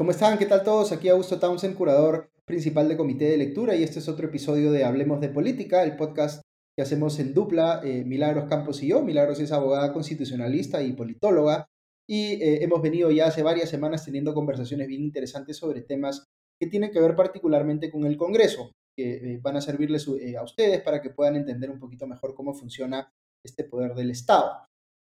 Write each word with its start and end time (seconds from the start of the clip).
¿Cómo 0.00 0.12
están? 0.12 0.38
¿Qué 0.38 0.46
tal 0.46 0.62
todos? 0.62 0.92
Aquí 0.92 1.10
Augusto 1.10 1.38
Townsend, 1.38 1.76
curador 1.76 2.30
principal 2.46 2.88
de 2.88 2.96
Comité 2.96 3.26
de 3.26 3.36
Lectura, 3.36 3.76
y 3.76 3.82
este 3.82 3.98
es 3.98 4.08
otro 4.08 4.28
episodio 4.28 4.72
de 4.72 4.82
Hablemos 4.82 5.20
de 5.20 5.28
Política, 5.28 5.82
el 5.82 5.94
podcast 5.96 6.40
que 6.74 6.80
hacemos 6.82 7.18
en 7.18 7.34
dupla, 7.34 7.82
eh, 7.84 8.02
Milagros 8.06 8.48
Campos 8.48 8.82
y 8.82 8.88
yo. 8.88 9.02
Milagros 9.02 9.40
es 9.40 9.52
abogada 9.52 9.92
constitucionalista 9.92 10.82
y 10.82 10.94
politóloga, 10.94 11.66
y 12.08 12.42
eh, 12.42 12.64
hemos 12.64 12.80
venido 12.80 13.10
ya 13.10 13.26
hace 13.26 13.42
varias 13.42 13.68
semanas 13.68 14.02
teniendo 14.02 14.32
conversaciones 14.32 14.88
bien 14.88 15.02
interesantes 15.02 15.58
sobre 15.58 15.82
temas 15.82 16.24
que 16.58 16.66
tienen 16.66 16.92
que 16.92 17.00
ver 17.02 17.14
particularmente 17.14 17.90
con 17.90 18.06
el 18.06 18.16
Congreso, 18.16 18.72
que 18.96 19.34
eh, 19.34 19.38
van 19.42 19.58
a 19.58 19.60
servirles 19.60 20.08
a 20.08 20.42
ustedes 20.42 20.80
para 20.80 21.02
que 21.02 21.10
puedan 21.10 21.36
entender 21.36 21.70
un 21.70 21.78
poquito 21.78 22.06
mejor 22.06 22.34
cómo 22.34 22.54
funciona 22.54 23.12
este 23.44 23.64
poder 23.64 23.94
del 23.94 24.12
Estado. 24.12 24.62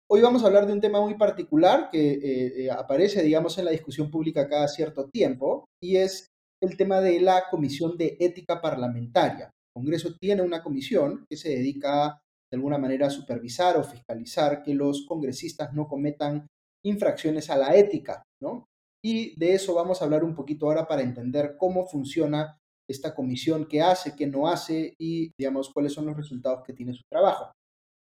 Hoy 0.09 0.21
vamos 0.21 0.41
a 0.41 0.47
hablar 0.47 0.65
de 0.65 0.71
un 0.71 0.79
tema 0.79 1.01
muy 1.01 1.15
particular 1.15 1.89
que 1.91 2.13
eh, 2.13 2.63
eh, 2.63 2.71
aparece, 2.71 3.21
digamos, 3.21 3.57
en 3.57 3.65
la 3.65 3.71
discusión 3.71 4.09
pública 4.09 4.47
cada 4.47 4.69
cierto 4.69 5.09
tiempo 5.09 5.65
y 5.83 5.97
es 5.97 6.27
el 6.63 6.77
tema 6.77 7.01
de 7.01 7.19
la 7.19 7.49
Comisión 7.51 7.97
de 7.97 8.15
Ética 8.17 8.61
Parlamentaria. 8.61 9.47
El 9.47 9.81
Congreso 9.81 10.15
tiene 10.17 10.43
una 10.43 10.63
comisión 10.63 11.25
que 11.29 11.35
se 11.35 11.49
dedica 11.49 12.21
de 12.49 12.55
alguna 12.55 12.77
manera 12.77 13.07
a 13.07 13.09
supervisar 13.09 13.75
o 13.75 13.83
fiscalizar 13.83 14.63
que 14.63 14.73
los 14.73 15.05
congresistas 15.05 15.73
no 15.73 15.89
cometan 15.89 16.47
infracciones 16.85 17.49
a 17.49 17.57
la 17.57 17.75
ética, 17.75 18.23
¿no? 18.41 18.65
Y 19.03 19.37
de 19.37 19.55
eso 19.55 19.73
vamos 19.73 20.01
a 20.01 20.05
hablar 20.05 20.23
un 20.23 20.35
poquito 20.35 20.67
ahora 20.67 20.87
para 20.87 21.01
entender 21.01 21.57
cómo 21.59 21.85
funciona 21.85 22.57
esta 22.89 23.13
comisión, 23.13 23.67
qué 23.67 23.81
hace, 23.81 24.15
qué 24.15 24.25
no 24.25 24.47
hace 24.47 24.93
y, 24.97 25.31
digamos, 25.37 25.69
cuáles 25.73 25.91
son 25.91 26.05
los 26.05 26.15
resultados 26.15 26.63
que 26.65 26.71
tiene 26.71 26.93
su 26.93 27.03
trabajo. 27.11 27.51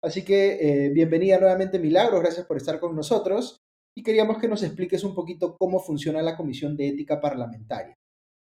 Así 0.05 0.23
que 0.23 0.59
eh, 0.61 0.89
bienvenida 0.89 1.39
nuevamente 1.39 1.79
Milagros, 1.79 2.21
gracias 2.21 2.45
por 2.45 2.57
estar 2.57 2.79
con 2.79 2.95
nosotros 2.95 3.63
y 3.97 4.03
queríamos 4.03 4.37
que 4.37 4.47
nos 4.47 4.61
expliques 4.61 5.03
un 5.03 5.15
poquito 5.15 5.57
cómo 5.57 5.79
funciona 5.79 6.21
la 6.21 6.37
Comisión 6.37 6.77
de 6.77 6.89
Ética 6.89 7.19
Parlamentaria. 7.19 7.97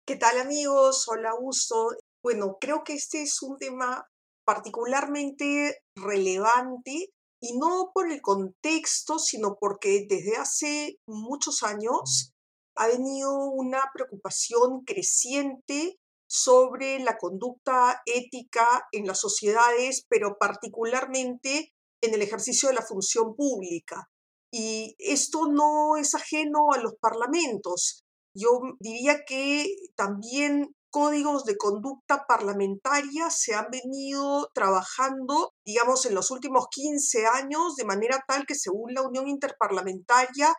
¿Qué 0.06 0.14
tal 0.14 0.38
amigos? 0.38 1.08
Hola, 1.08 1.30
Augusto. 1.30 1.88
Bueno, 2.22 2.56
creo 2.60 2.84
que 2.84 2.94
este 2.94 3.22
es 3.22 3.42
un 3.42 3.58
tema 3.58 4.06
particularmente 4.46 5.78
relevante 5.96 7.08
y 7.42 7.58
no 7.58 7.90
por 7.92 8.12
el 8.12 8.22
contexto, 8.22 9.18
sino 9.18 9.56
porque 9.58 10.06
desde 10.08 10.36
hace 10.36 10.98
muchos 11.08 11.64
años 11.64 12.32
ha 12.76 12.86
venido 12.86 13.34
una 13.50 13.90
preocupación 13.92 14.84
creciente 14.84 15.98
sobre 16.30 17.00
la 17.00 17.18
conducta 17.18 18.02
ética 18.06 18.86
en 18.92 19.04
las 19.04 19.18
sociedades, 19.18 20.06
pero 20.08 20.36
particularmente 20.38 21.72
en 22.00 22.14
el 22.14 22.22
ejercicio 22.22 22.68
de 22.68 22.76
la 22.76 22.86
función 22.86 23.34
pública. 23.34 24.08
Y 24.52 24.94
esto 24.98 25.48
no 25.48 25.96
es 25.96 26.14
ajeno 26.14 26.72
a 26.72 26.78
los 26.78 26.94
parlamentos. 27.00 28.04
Yo 28.32 28.60
diría 28.78 29.24
que 29.26 29.66
también 29.96 30.72
códigos 30.90 31.44
de 31.44 31.56
conducta 31.56 32.26
parlamentaria 32.28 33.28
se 33.30 33.54
han 33.54 33.66
venido 33.70 34.50
trabajando, 34.54 35.52
digamos, 35.64 36.06
en 36.06 36.14
los 36.14 36.30
últimos 36.30 36.68
15 36.70 37.26
años, 37.26 37.74
de 37.74 37.84
manera 37.84 38.22
tal 38.28 38.46
que 38.46 38.54
según 38.54 38.94
la 38.94 39.02
Unión 39.02 39.26
Interparlamentaria 39.26 40.54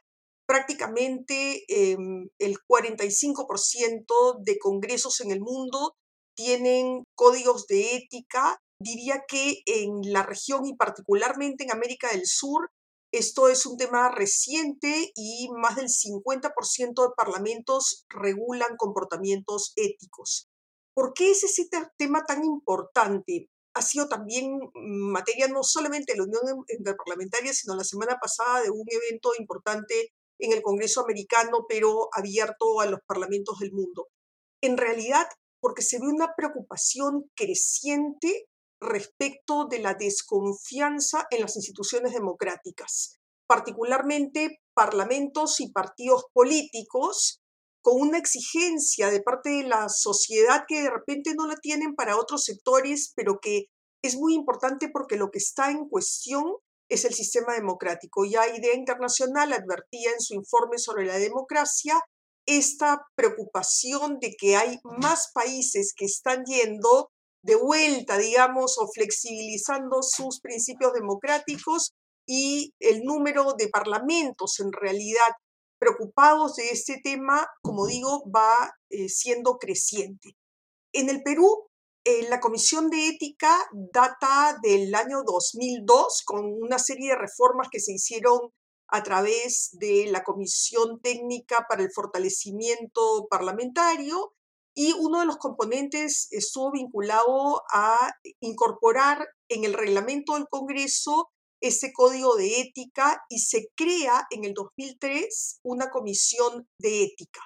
prácticamente 0.52 1.64
em, 1.70 2.28
el 2.38 2.58
45% 2.68 4.44
de 4.44 4.60
congresos 4.60 5.22
en 5.22 5.32
el 5.32 5.40
mundo 5.40 5.96
tienen 6.36 7.06
códigos 7.16 7.68
de 7.68 7.96
ética. 7.96 8.60
Diría 8.78 9.24
que 9.30 9.62
en 9.66 10.12
la 10.12 10.24
región 10.24 10.66
y 10.66 10.76
particularmente 10.76 11.64
en 11.64 11.72
América 11.72 12.10
del 12.12 12.26
Sur, 12.26 12.70
esto 13.14 13.48
es 13.48 13.66
un 13.66 13.78
tema 13.78 14.12
reciente 14.14 15.14
y 15.16 15.48
más 15.56 15.78
del 15.78 15.88
50% 15.88 17.02
de 17.02 17.14
parlamentos 17.16 18.04
regulan 18.10 18.76
comportamientos 18.76 19.72
éticos. 19.78 20.50
¿Por 20.94 21.14
qué 21.14 21.32
es 21.32 21.46
ese 21.46 21.70
tema 21.98 22.26
tan 22.26 22.44
importante? 22.44 23.48
Ha 23.74 23.82
sido 23.82 24.10
también 24.10 24.60
materia 24.74 25.48
no 25.48 25.64
solamente 25.64 26.12
de 26.12 26.18
la 26.18 26.26
Unión 26.26 26.66
Interparlamentaria, 26.68 27.54
sino 27.54 27.74
la 27.74 27.86
semana 27.86 28.18
pasada 28.22 28.64
de 28.64 28.70
un 28.70 28.84
evento 28.90 29.32
importante 29.40 30.12
en 30.42 30.52
el 30.52 30.62
Congreso 30.62 31.02
americano, 31.02 31.66
pero 31.70 32.10
abierto 32.12 32.82
a 32.82 32.88
los 32.88 33.00
parlamentos 33.08 33.60
del 33.60 33.72
mundo. 33.72 34.08
En 34.62 34.78
realidad, 34.78 35.28
porque 35.62 35.84
se 35.84 36.00
ve 36.00 36.08
una 36.08 36.34
preocupación 36.36 37.30
creciente 37.36 38.48
respecto 38.82 39.68
de 39.70 39.80
la 39.80 39.94
desconfianza 39.94 41.28
en 41.30 41.42
las 41.42 41.56
instituciones 41.56 42.14
democráticas, 42.14 43.20
particularmente 43.48 44.60
parlamentos 44.74 45.60
y 45.60 45.72
partidos 45.72 46.26
políticos, 46.34 47.42
con 47.84 48.00
una 48.00 48.18
exigencia 48.18 49.10
de 49.10 49.22
parte 49.22 49.50
de 49.50 49.64
la 49.64 49.90
sociedad 49.90 50.66
que 50.68 50.82
de 50.82 50.90
repente 50.90 51.34
no 51.36 51.48
la 51.48 51.56
tienen 51.56 51.96
para 51.96 52.18
otros 52.18 52.44
sectores, 52.44 53.14
pero 53.16 53.40
que 53.40 53.66
es 54.04 54.16
muy 54.18 54.34
importante 54.34 54.90
porque 54.92 55.16
lo 55.16 55.30
que 55.30 55.40
está 55.40 55.70
en 55.72 55.88
cuestión 55.88 56.56
es 56.92 57.06
el 57.06 57.14
sistema 57.14 57.54
democrático. 57.54 58.26
Ya 58.26 58.48
Idea 58.54 58.76
Internacional 58.76 59.54
advertía 59.54 60.12
en 60.12 60.20
su 60.20 60.34
informe 60.34 60.78
sobre 60.78 61.06
la 61.06 61.18
democracia 61.18 61.98
esta 62.46 63.08
preocupación 63.16 64.20
de 64.20 64.36
que 64.38 64.58
hay 64.58 64.78
más 64.84 65.32
países 65.34 65.94
que 65.96 66.06
están 66.06 66.44
yendo 66.44 67.10
de 67.44 67.56
vuelta, 67.56 68.18
digamos, 68.18 68.78
o 68.78 68.90
flexibilizando 68.94 70.04
sus 70.04 70.42
principios 70.42 70.92
democráticos 70.92 71.94
y 72.28 72.74
el 72.80 73.04
número 73.04 73.54
de 73.58 73.70
parlamentos 73.70 74.60
en 74.60 74.74
realidad 74.74 75.32
preocupados 75.80 76.56
de 76.58 76.72
este 76.72 77.00
tema, 77.02 77.48
como 77.62 77.88
digo, 77.88 78.24
va 78.30 78.76
eh, 78.90 79.08
siendo 79.08 79.58
creciente. 79.58 80.36
En 80.94 81.10
el 81.10 81.24
Perú 81.24 81.70
eh, 82.04 82.28
la 82.30 82.40
Comisión 82.40 82.90
de 82.90 83.10
Ética 83.10 83.56
data 83.94 84.58
del 84.64 84.96
año 84.96 85.22
2002 85.24 86.24
con 86.26 86.46
una 86.46 86.80
serie 86.80 87.10
de 87.10 87.16
reformas 87.16 87.68
que 87.72 87.80
se 87.80 87.94
hicieron 87.94 88.40
a 88.88 89.04
través 89.04 89.70
de 89.74 90.08
la 90.10 90.24
Comisión 90.24 91.00
Técnica 91.02 91.68
para 91.70 91.84
el 91.84 91.92
Fortalecimiento 91.94 93.28
Parlamentario 93.30 94.34
y 94.74 94.94
uno 94.94 95.20
de 95.20 95.28
los 95.28 95.38
componentes 95.38 96.28
estuvo 96.32 96.72
vinculado 96.72 97.62
a 97.72 97.98
incorporar 98.40 99.28
en 99.48 99.64
el 99.64 99.74
reglamento 99.74 100.34
del 100.34 100.48
Congreso 100.50 101.30
ese 101.62 101.94
código 101.94 102.36
de 102.36 102.62
ética 102.62 103.24
y 103.30 103.40
se 103.40 103.68
crea 103.76 104.26
en 104.32 104.46
el 104.46 104.54
2003 104.56 105.60
una 105.62 105.92
comisión 105.92 106.68
de 106.80 107.04
ética 107.04 107.42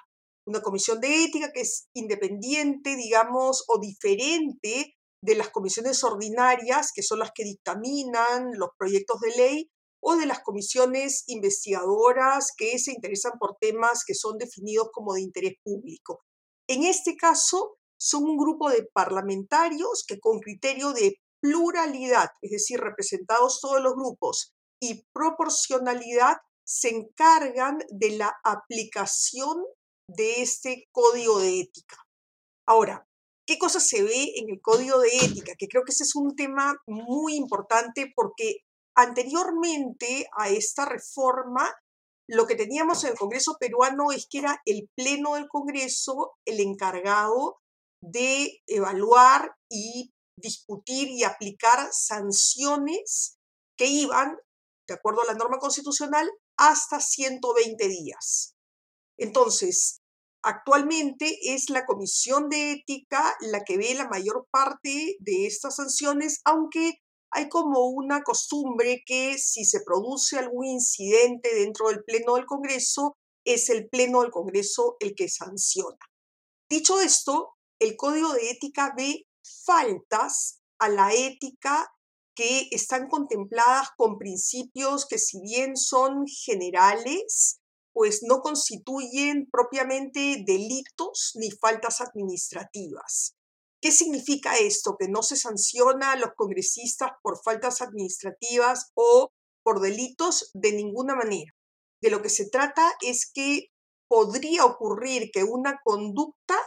una 0.46 0.60
comisión 0.60 1.00
de 1.00 1.24
ética 1.24 1.50
que 1.52 1.62
es 1.62 1.88
independiente, 1.94 2.96
digamos, 2.96 3.64
o 3.68 3.80
diferente 3.80 4.94
de 5.22 5.34
las 5.34 5.50
comisiones 5.50 6.02
ordinarias, 6.04 6.92
que 6.94 7.02
son 7.02 7.18
las 7.18 7.32
que 7.34 7.44
dictaminan 7.44 8.50
los 8.54 8.70
proyectos 8.78 9.20
de 9.20 9.30
ley, 9.36 9.70
o 10.00 10.14
de 10.14 10.26
las 10.26 10.40
comisiones 10.40 11.24
investigadoras 11.26 12.52
que 12.56 12.78
se 12.78 12.92
interesan 12.92 13.32
por 13.40 13.56
temas 13.60 14.04
que 14.06 14.14
son 14.14 14.38
definidos 14.38 14.90
como 14.92 15.14
de 15.14 15.22
interés 15.22 15.54
público. 15.64 16.20
En 16.68 16.84
este 16.84 17.16
caso, 17.16 17.78
son 17.98 18.24
un 18.24 18.36
grupo 18.36 18.70
de 18.70 18.86
parlamentarios 18.92 20.04
que 20.06 20.20
con 20.20 20.38
criterio 20.38 20.92
de 20.92 21.16
pluralidad, 21.40 22.28
es 22.40 22.50
decir, 22.52 22.80
representados 22.80 23.60
todos 23.60 23.82
los 23.82 23.94
grupos, 23.94 24.52
y 24.80 25.04
proporcionalidad, 25.12 26.36
se 26.64 26.90
encargan 26.90 27.78
de 27.90 28.10
la 28.10 28.32
aplicación 28.44 29.64
de 30.08 30.42
este 30.42 30.88
código 30.92 31.40
de 31.40 31.60
ética. 31.60 31.96
Ahora, 32.68 33.06
¿qué 33.46 33.58
cosa 33.58 33.80
se 33.80 34.02
ve 34.02 34.32
en 34.36 34.50
el 34.50 34.60
código 34.60 34.98
de 35.00 35.08
ética? 35.16 35.54
Que 35.58 35.68
creo 35.68 35.84
que 35.84 35.92
ese 35.92 36.04
es 36.04 36.14
un 36.14 36.34
tema 36.34 36.76
muy 36.86 37.36
importante 37.36 38.12
porque 38.14 38.58
anteriormente 38.96 40.28
a 40.36 40.48
esta 40.48 40.84
reforma, 40.84 41.72
lo 42.28 42.46
que 42.46 42.56
teníamos 42.56 43.04
en 43.04 43.10
el 43.10 43.18
Congreso 43.18 43.56
peruano 43.60 44.10
es 44.10 44.26
que 44.28 44.38
era 44.38 44.60
el 44.64 44.88
Pleno 44.96 45.34
del 45.34 45.48
Congreso 45.48 46.32
el 46.44 46.60
encargado 46.60 47.58
de 48.02 48.62
evaluar 48.66 49.54
y 49.70 50.12
discutir 50.38 51.08
y 51.08 51.24
aplicar 51.24 51.88
sanciones 51.92 53.36
que 53.78 53.86
iban, 53.86 54.36
de 54.88 54.94
acuerdo 54.94 55.22
a 55.22 55.26
la 55.26 55.34
norma 55.34 55.58
constitucional, 55.58 56.28
hasta 56.58 57.00
120 57.00 57.88
días. 57.88 58.55
Entonces, 59.18 60.00
actualmente 60.42 61.38
es 61.42 61.70
la 61.70 61.84
Comisión 61.86 62.48
de 62.48 62.72
Ética 62.72 63.36
la 63.40 63.64
que 63.64 63.76
ve 63.76 63.94
la 63.94 64.08
mayor 64.08 64.46
parte 64.50 65.16
de 65.18 65.46
estas 65.46 65.76
sanciones, 65.76 66.40
aunque 66.44 67.00
hay 67.30 67.48
como 67.48 67.88
una 67.88 68.22
costumbre 68.22 69.02
que 69.04 69.38
si 69.38 69.64
se 69.64 69.80
produce 69.84 70.38
algún 70.38 70.66
incidente 70.66 71.54
dentro 71.54 71.88
del 71.88 72.04
Pleno 72.04 72.36
del 72.36 72.46
Congreso, 72.46 73.16
es 73.44 73.68
el 73.70 73.88
Pleno 73.88 74.22
del 74.22 74.30
Congreso 74.30 74.96
el 75.00 75.14
que 75.14 75.28
sanciona. 75.28 75.98
Dicho 76.70 77.00
esto, 77.00 77.54
el 77.80 77.96
Código 77.96 78.32
de 78.32 78.50
Ética 78.50 78.94
ve 78.96 79.26
faltas 79.64 80.60
a 80.78 80.88
la 80.88 81.12
ética 81.12 81.88
que 82.34 82.68
están 82.70 83.08
contempladas 83.08 83.88
con 83.96 84.18
principios 84.18 85.06
que 85.06 85.18
si 85.18 85.40
bien 85.40 85.76
son 85.76 86.26
generales, 86.26 87.60
pues 87.96 88.22
no 88.22 88.42
constituyen 88.42 89.48
propiamente 89.50 90.44
delitos 90.46 91.32
ni 91.36 91.50
faltas 91.50 92.02
administrativas. 92.02 93.34
¿Qué 93.80 93.90
significa 93.90 94.54
esto? 94.58 94.98
Que 94.98 95.08
no 95.08 95.22
se 95.22 95.34
sanciona 95.34 96.12
a 96.12 96.16
los 96.16 96.34
congresistas 96.36 97.12
por 97.22 97.42
faltas 97.42 97.80
administrativas 97.80 98.90
o 98.92 99.30
por 99.64 99.80
delitos 99.80 100.50
de 100.52 100.72
ninguna 100.72 101.14
manera. 101.14 101.50
De 102.02 102.10
lo 102.10 102.20
que 102.20 102.28
se 102.28 102.50
trata 102.50 102.92
es 103.00 103.30
que 103.32 103.68
podría 104.10 104.66
ocurrir 104.66 105.30
que 105.32 105.44
una 105.44 105.80
conducta 105.82 106.58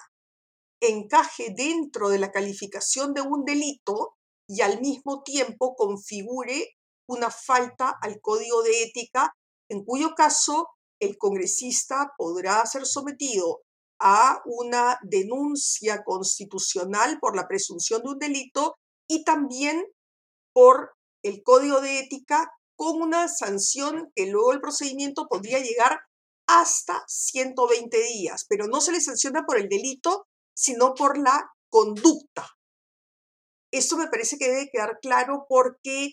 encaje 0.81 1.53
dentro 1.55 2.09
de 2.09 2.17
la 2.17 2.31
calificación 2.31 3.13
de 3.13 3.21
un 3.21 3.45
delito 3.45 4.15
y 4.47 4.61
al 4.61 4.81
mismo 4.81 5.21
tiempo 5.21 5.75
configure 5.75 6.69
una 7.07 7.29
falta 7.29 7.95
al 8.01 8.19
código 8.19 8.63
de 8.63 8.81
ética, 8.81 9.35
en 9.69 9.85
cuyo 9.85 10.15
caso 10.15 10.69
el 10.99 11.17
congresista 11.17 12.13
podrá 12.17 12.65
ser 12.65 12.85
sometido 12.85 13.61
a 13.99 14.41
una 14.45 14.97
denuncia 15.03 16.03
constitucional 16.03 17.19
por 17.19 17.35
la 17.35 17.47
presunción 17.47 18.01
de 18.01 18.09
un 18.09 18.19
delito 18.19 18.75
y 19.07 19.23
también 19.23 19.83
por 20.53 20.93
el 21.23 21.43
código 21.43 21.81
de 21.81 21.99
ética 21.99 22.49
con 22.77 23.01
una 23.01 23.27
sanción 23.27 24.09
que 24.15 24.27
luego 24.27 24.53
el 24.53 24.61
procedimiento 24.61 25.27
podría 25.27 25.59
llegar 25.59 25.99
hasta 26.47 27.03
120 27.07 28.01
días, 28.03 28.45
pero 28.47 28.67
no 28.67 28.81
se 28.81 28.91
le 28.91 29.01
sanciona 29.01 29.43
por 29.45 29.57
el 29.57 29.67
delito, 29.67 30.27
sino 30.55 30.95
por 30.95 31.17
la 31.17 31.51
conducta. 31.69 32.47
Esto 33.71 33.97
me 33.97 34.07
parece 34.07 34.37
que 34.37 34.47
debe 34.47 34.69
quedar 34.71 34.97
claro 35.01 35.45
porque, 35.47 36.11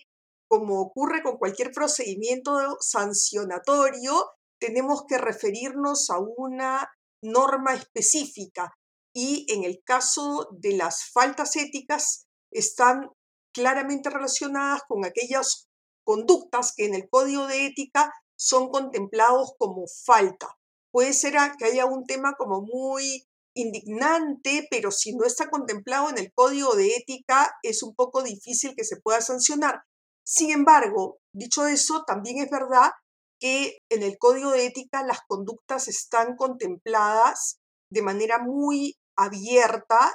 como 0.49 0.81
ocurre 0.81 1.23
con 1.23 1.39
cualquier 1.39 1.71
procedimiento 1.71 2.77
sancionatorio, 2.81 4.36
tenemos 4.59 5.05
que 5.07 5.19
referirnos 5.19 6.11
a 6.11 6.19
una 6.19 6.89
norma 7.23 7.75
específica 7.75 8.73
y 9.15 9.47
en 9.53 9.65
el 9.65 9.83
caso 9.85 10.49
de 10.53 10.77
las 10.77 11.11
faltas 11.11 11.57
éticas 11.57 12.27
están 12.51 13.11
claramente 13.53 14.11
relacionadas 14.11 14.83
con 14.87 15.05
aquellas 15.05 15.69
conductas 16.05 16.75
que 16.77 16.87
en 16.87 16.95
el 16.95 17.09
código 17.09 17.47
de 17.47 17.67
ética 17.67 18.13
son 18.39 18.69
contemplados 18.69 19.55
como 19.59 19.87
falta. 20.05 20.49
Puede 20.93 21.13
ser 21.13 21.35
que 21.59 21.65
haya 21.65 21.87
un 21.87 22.05
tema 22.05 22.35
como 22.37 22.61
muy 22.61 23.27
indignante, 23.55 24.69
pero 24.71 24.91
si 24.91 25.15
no 25.15 25.25
está 25.25 25.49
contemplado 25.49 26.11
en 26.11 26.19
el 26.19 26.33
código 26.35 26.77
de 26.77 26.97
ética, 26.97 27.51
es 27.63 27.83
un 27.83 27.95
poco 27.95 28.23
difícil 28.23 28.75
que 28.77 28.85
se 28.85 29.01
pueda 29.01 29.21
sancionar. 29.21 29.83
Sin 30.25 30.51
embargo, 30.51 31.19
dicho 31.33 31.67
eso, 31.67 32.05
también 32.07 32.39
es 32.39 32.51
verdad 32.51 32.91
que 33.39 33.79
en 33.91 34.03
el 34.03 34.19
código 34.19 34.51
de 34.51 34.67
ética 34.67 35.03
las 35.03 35.21
conductas 35.27 35.89
están 35.89 36.37
contempladas 36.37 37.59
de 37.91 38.03
manera 38.03 38.39
muy 38.39 38.97
abierta, 39.17 40.13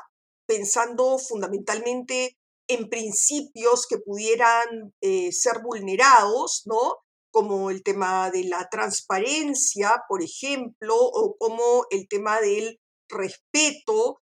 pensando 0.47 1.17
fundamentalmente 1.17 2.37
en 2.67 2.89
principios 2.89 3.87
que 3.87 3.97
pudieran 3.97 4.93
eh, 5.01 5.31
ser 5.31 5.61
vulnerados, 5.63 6.63
¿no? 6.65 6.97
Como 7.31 7.69
el 7.69 7.83
tema 7.83 8.29
de 8.31 8.45
la 8.45 8.67
transparencia, 8.69 10.03
por 10.07 10.21
ejemplo, 10.21 10.95
o 10.95 11.35
como 11.37 11.85
el 11.89 12.07
tema 12.07 12.39
del 12.39 12.79
respeto. 13.09 14.21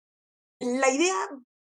La 0.60 0.90
idea 0.90 1.14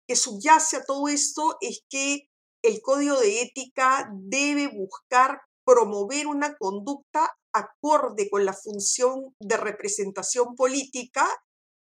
que 0.09 0.17
subyace 0.17 0.79
a 0.79 0.85
todo 0.85 1.09
esto 1.09 1.57
es 1.61 1.83
que 1.89 2.29
el 2.62 2.81
código 2.83 3.19
de 3.21 3.43
ética 3.43 4.11
debe 4.12 4.69
buscar 4.69 5.41
promover 5.65 6.27
una 6.27 6.57
conducta 6.57 7.31
acorde 7.53 8.29
con 8.31 8.45
la 8.45 8.53
función 8.53 9.35
de 9.41 9.57
representación 9.57 10.55
política 10.55 11.27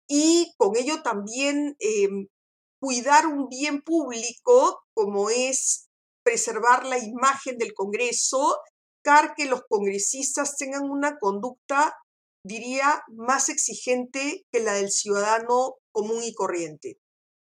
y 0.08 0.52
con 0.56 0.76
ello 0.76 1.02
también 1.02 1.76
em, 1.80 2.26
cuidar 2.80 3.26
un 3.26 3.48
bien 3.48 3.82
público 3.82 4.80
como 4.94 5.30
es 5.30 5.88
preservar 6.22 6.86
la 6.86 6.98
imagen 6.98 7.58
del 7.58 7.74
Congreso, 7.74 8.56
que 9.36 9.46
los 9.46 9.62
congresistas 9.68 10.56
tengan 10.56 10.84
una 10.84 11.18
conducta, 11.18 11.94
diría, 12.44 13.02
más 13.08 13.48
exigente 13.48 14.44
que 14.52 14.60
la 14.60 14.74
del 14.74 14.90
ciudadano 14.90 15.76
común 15.92 16.22
y 16.22 16.34
corriente. 16.34 16.98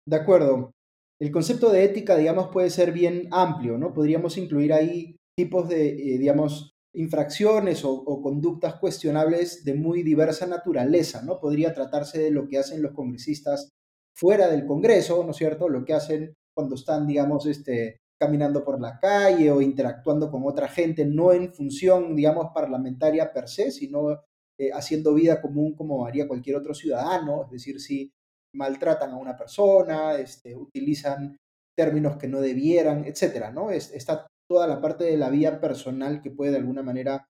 De 0.08 0.16
acuerdo. 0.16 0.72
El 1.20 1.32
concepto 1.32 1.70
de 1.70 1.84
ética, 1.84 2.16
digamos, 2.16 2.48
puede 2.54 2.70
ser 2.70 2.94
bien 2.94 3.28
amplio, 3.32 3.78
¿no? 3.78 3.94
Podríamos 3.94 4.38
incluir 4.38 4.72
ahí 4.72 5.19
tipos 5.40 5.70
de, 5.70 5.88
eh, 5.88 6.18
digamos, 6.18 6.74
infracciones 6.94 7.86
o, 7.86 8.22
conductas 8.22 8.76
cuestionables 8.76 9.64
de 9.64 9.74
muy 9.74 10.04
diversa 10.04 10.46
naturaleza, 10.48 11.22
¿no? 11.24 11.40
Podría 11.40 11.74
tratarse 11.74 12.20
de 12.20 12.32
lo 12.32 12.50
que 12.50 12.58
hacen 12.58 12.82
los 12.82 12.92
congresistas 12.92 13.70
fuera 14.14 14.50
del 14.50 14.66
Congreso, 14.66 15.24
¿no 15.24 15.32
es 15.32 15.38
cierto? 15.38 15.70
Lo 15.70 15.86
que 15.86 15.94
hacen 15.94 16.34
cuando 16.54 16.76
están, 16.76 17.08
digamos, 17.08 17.46
este, 17.46 18.00
caminando 18.20 18.66
por 18.66 18.82
la 18.82 19.00
calle 19.00 19.50
o 19.50 19.62
interactuando 19.62 20.30
con 20.30 20.46
otra 20.46 20.68
gente, 20.68 21.06
no 21.06 21.32
en 21.32 21.54
función, 21.54 22.18
digamos, 22.18 22.48
parlamentaria 22.54 23.32
per 23.32 23.48
se, 23.48 23.72
sino 23.72 24.12
eh, 24.60 24.72
haciendo 24.74 25.14
vida 25.14 25.42
común 25.42 25.74
como 25.74 26.06
haría 26.06 26.28
cualquier 26.28 26.58
otro 26.58 26.74
ciudadano, 26.74 27.46
es 27.46 27.52
decir, 27.52 27.80
si 27.80 28.12
maltratan 28.54 29.12
a 29.12 29.18
una 29.18 29.38
persona, 29.38 30.16
este, 30.16 30.54
utilizan 30.54 31.38
términos 31.78 32.18
que 32.18 32.28
no 32.28 32.42
debieran, 32.42 33.06
etcétera, 33.06 33.54
¿no? 33.54 33.72
Es, 33.72 33.94
está 33.94 34.28
toda 34.50 34.68
la 34.68 34.82
parte 34.82 35.04
de 35.04 35.18
la 35.18 35.30
vía 35.30 35.62
personal 35.62 36.22
que 36.22 36.32
puede 36.32 36.52
de 36.52 36.58
alguna 36.58 36.82
manera 36.82 37.28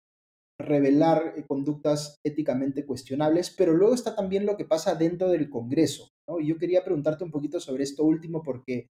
revelar 0.60 1.34
eh, 1.36 1.46
conductas 1.48 2.18
éticamente 2.26 2.86
cuestionables, 2.86 3.54
pero 3.56 3.74
luego 3.74 3.94
está 3.94 4.16
también 4.16 4.46
lo 4.46 4.58
que 4.58 4.66
pasa 4.66 4.96
dentro 4.96 5.30
del 5.30 5.50
Congreso. 5.50 6.10
Y 6.40 6.48
yo 6.48 6.58
quería 6.58 6.84
preguntarte 6.84 7.24
un 7.24 7.32
poquito 7.32 7.60
sobre 7.60 7.84
esto 7.84 8.04
último 8.04 8.44
porque 8.44 8.88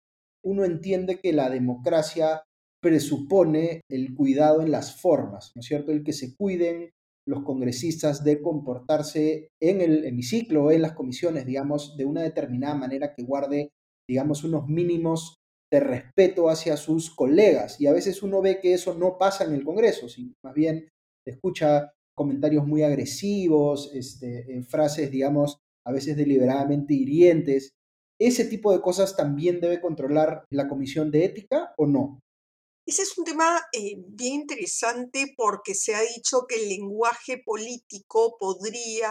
uno 0.45 0.65
entiende 0.65 1.19
que 1.19 1.33
la 1.33 1.49
democracia 1.49 2.43
presupone 2.81 3.81
el 3.89 4.13
cuidado 4.13 4.61
en 4.61 4.71
las 4.71 5.01
formas, 5.01 5.51
¿no 5.55 5.61
es 5.61 5.65
cierto? 5.65 5.91
El 5.91 6.03
que 6.03 6.13
se 6.13 6.35
cuiden 6.35 6.91
los 7.25 7.43
congresistas 7.43 8.25
de 8.25 8.41
comportarse 8.41 9.47
en 9.61 9.79
el 9.79 10.03
hemiciclo 10.03 10.69
en 10.69 10.81
las 10.81 10.91
comisiones, 10.91 11.45
digamos, 11.45 11.95
de 11.95 12.05
una 12.05 12.21
determinada 12.21 12.75
manera 12.75 13.13
que 13.15 13.23
guarde, 13.23 13.69
digamos, 14.07 14.43
unos 14.43 14.67
mínimos 14.67 15.37
de 15.73 15.79
respeto 15.79 16.49
hacia 16.49 16.77
sus 16.77 17.09
colegas. 17.09 17.81
Y 17.81 17.87
a 17.87 17.93
veces 17.93 18.21
uno 18.21 18.43
ve 18.43 18.59
que 18.61 18.75
eso 18.75 18.93
no 18.93 19.17
pasa 19.17 19.43
en 19.43 19.53
el 19.53 19.65
Congreso, 19.65 20.07
sino 20.07 20.33
más 20.43 20.53
bien 20.53 20.87
escucha 21.25 21.91
comentarios 22.15 22.67
muy 22.67 22.83
agresivos, 22.83 23.89
este, 23.95 24.61
frases, 24.69 25.09
digamos, 25.09 25.57
a 25.83 25.91
veces 25.91 26.15
deliberadamente 26.15 26.93
hirientes. 26.93 27.71
¿Ese 28.21 28.45
tipo 28.45 28.71
de 28.71 28.81
cosas 28.81 29.15
también 29.15 29.59
debe 29.59 29.81
controlar 29.81 30.45
la 30.51 30.67
Comisión 30.67 31.09
de 31.09 31.25
Ética 31.25 31.73
o 31.77 31.87
no? 31.87 32.19
Ese 32.85 33.01
es 33.01 33.17
un 33.17 33.25
tema 33.25 33.59
eh, 33.73 33.95
bien 34.09 34.41
interesante 34.41 35.33
porque 35.35 35.73
se 35.73 35.95
ha 35.95 36.01
dicho 36.01 36.45
que 36.47 36.61
el 36.61 36.69
lenguaje 36.69 37.41
político 37.43 38.37
podría 38.39 39.09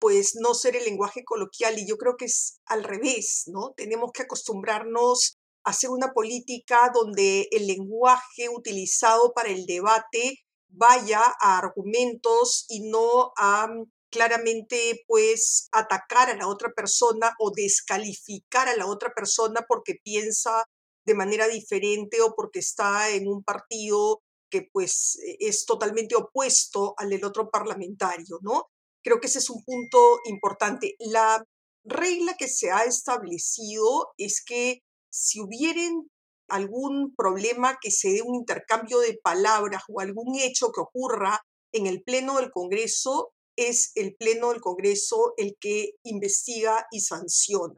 pues 0.00 0.36
no 0.40 0.54
ser 0.54 0.76
el 0.76 0.84
lenguaje 0.84 1.24
coloquial 1.24 1.78
y 1.78 1.86
yo 1.86 1.98
creo 1.98 2.16
que 2.16 2.26
es 2.26 2.60
al 2.64 2.84
revés, 2.84 3.44
¿no? 3.48 3.74
Tenemos 3.76 4.12
que 4.12 4.22
acostumbrarnos 4.22 5.37
hacer 5.68 5.90
una 5.90 6.12
política 6.12 6.90
donde 6.92 7.48
el 7.50 7.66
lenguaje 7.66 8.48
utilizado 8.48 9.32
para 9.34 9.50
el 9.50 9.66
debate 9.66 10.38
vaya 10.68 11.22
a 11.40 11.58
argumentos 11.58 12.64
y 12.68 12.88
no 12.90 13.32
a 13.36 13.66
mm, 13.66 13.90
claramente 14.10 15.04
pues 15.06 15.68
atacar 15.72 16.30
a 16.30 16.36
la 16.36 16.48
otra 16.48 16.72
persona 16.74 17.34
o 17.38 17.52
descalificar 17.54 18.68
a 18.68 18.76
la 18.76 18.86
otra 18.86 19.12
persona 19.14 19.64
porque 19.68 19.96
piensa 20.02 20.64
de 21.04 21.14
manera 21.14 21.46
diferente 21.48 22.20
o 22.22 22.34
porque 22.34 22.60
está 22.60 23.10
en 23.10 23.28
un 23.28 23.42
partido 23.44 24.22
que 24.50 24.68
pues 24.72 25.18
e, 25.22 25.36
es 25.48 25.66
totalmente 25.66 26.16
opuesto 26.16 26.94
al 26.96 27.10
del 27.10 27.24
otro 27.24 27.50
parlamentario, 27.50 28.38
¿no? 28.42 28.68
Creo 29.02 29.20
que 29.20 29.26
ese 29.26 29.38
es 29.40 29.50
un 29.50 29.62
punto 29.64 30.18
importante. 30.24 30.96
La 30.98 31.44
regla 31.84 32.34
que 32.38 32.48
se 32.48 32.70
ha 32.70 32.84
establecido 32.84 34.08
es 34.16 34.42
que 34.44 34.80
si 35.10 35.40
hubieren 35.40 36.10
algún 36.48 37.14
problema 37.14 37.78
que 37.80 37.90
se 37.90 38.10
dé 38.10 38.22
un 38.22 38.34
intercambio 38.34 39.00
de 39.00 39.18
palabras 39.22 39.82
o 39.88 40.00
algún 40.00 40.38
hecho 40.38 40.72
que 40.72 40.80
ocurra 40.80 41.40
en 41.72 41.86
el 41.86 42.02
Pleno 42.02 42.38
del 42.38 42.50
Congreso, 42.50 43.32
es 43.56 43.92
el 43.94 44.14
Pleno 44.16 44.50
del 44.50 44.60
Congreso 44.60 45.34
el 45.36 45.56
que 45.60 45.90
investiga 46.04 46.86
y 46.90 47.00
sanciona. 47.00 47.74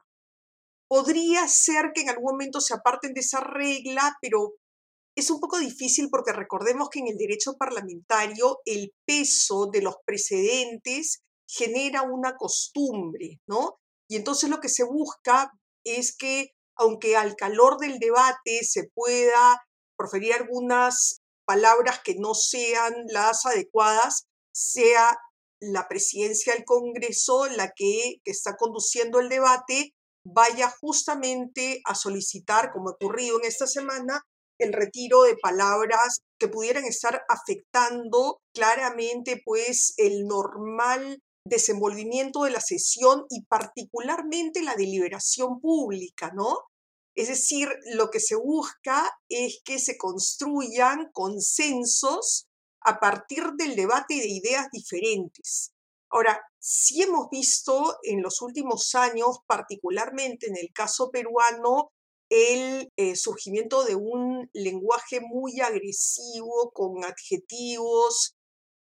Podría 0.88 1.48
ser 1.48 1.92
que 1.94 2.02
en 2.02 2.10
algún 2.10 2.32
momento 2.32 2.60
se 2.60 2.74
aparten 2.74 3.14
de 3.14 3.20
esa 3.20 3.40
regla, 3.40 4.16
pero 4.20 4.54
es 5.16 5.30
un 5.30 5.40
poco 5.40 5.58
difícil 5.58 6.08
porque 6.10 6.32
recordemos 6.32 6.88
que 6.90 7.00
en 7.00 7.08
el 7.08 7.16
derecho 7.16 7.54
parlamentario 7.58 8.60
el 8.64 8.92
peso 9.04 9.66
de 9.72 9.82
los 9.82 9.96
precedentes 10.04 11.22
genera 11.48 12.02
una 12.02 12.36
costumbre, 12.36 13.40
¿no? 13.46 13.78
Y 14.08 14.16
entonces 14.16 14.50
lo 14.50 14.60
que 14.60 14.68
se 14.68 14.84
busca 14.84 15.50
es 15.84 16.16
que 16.16 16.50
aunque 16.80 17.16
al 17.16 17.36
calor 17.36 17.78
del 17.78 17.98
debate 17.98 18.64
se 18.64 18.88
pueda 18.94 19.62
proferir 19.98 20.32
algunas 20.32 21.20
palabras 21.46 22.00
que 22.02 22.14
no 22.18 22.34
sean 22.34 22.94
las 23.08 23.44
adecuadas, 23.44 24.24
sea 24.52 25.18
la 25.60 25.88
presidencia 25.88 26.54
del 26.54 26.64
Congreso, 26.64 27.46
la 27.48 27.70
que, 27.76 28.16
que 28.24 28.30
está 28.30 28.56
conduciendo 28.56 29.20
el 29.20 29.28
debate, 29.28 29.92
vaya 30.24 30.72
justamente 30.80 31.82
a 31.84 31.94
solicitar, 31.94 32.72
como 32.72 32.88
ha 32.88 32.92
ocurrido 32.92 33.38
en 33.38 33.46
esta 33.46 33.66
semana, 33.66 34.22
el 34.58 34.72
retiro 34.72 35.22
de 35.22 35.36
palabras 35.36 36.20
que 36.38 36.48
pudieran 36.48 36.84
estar 36.86 37.22
afectando 37.28 38.40
claramente 38.54 39.40
pues 39.44 39.92
el 39.98 40.26
normal 40.26 41.18
desenvolvimiento 41.46 42.44
de 42.44 42.50
la 42.50 42.60
sesión 42.60 43.24
y 43.28 43.44
particularmente 43.46 44.62
la 44.62 44.76
deliberación 44.76 45.60
pública, 45.60 46.32
¿no? 46.34 46.69
Es 47.20 47.28
decir, 47.28 47.68
lo 47.92 48.08
que 48.08 48.18
se 48.18 48.34
busca 48.34 49.06
es 49.28 49.60
que 49.62 49.78
se 49.78 49.98
construyan 49.98 51.10
consensos 51.12 52.46
a 52.80 52.98
partir 52.98 53.44
del 53.58 53.76
debate 53.76 54.14
de 54.14 54.26
ideas 54.26 54.68
diferentes. 54.72 55.74
Ahora, 56.08 56.40
sí 56.58 57.02
hemos 57.02 57.28
visto 57.28 57.98
en 58.04 58.22
los 58.22 58.40
últimos 58.40 58.94
años, 58.94 59.40
particularmente 59.46 60.46
en 60.46 60.56
el 60.56 60.72
caso 60.72 61.10
peruano, 61.10 61.90
el 62.30 62.88
eh, 62.96 63.14
surgimiento 63.16 63.84
de 63.84 63.96
un 63.96 64.48
lenguaje 64.54 65.20
muy 65.20 65.60
agresivo, 65.60 66.70
con 66.72 67.04
adjetivos 67.04 68.32